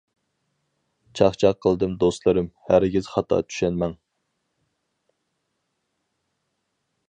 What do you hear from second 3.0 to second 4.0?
خاتا چۈشەنمەڭ.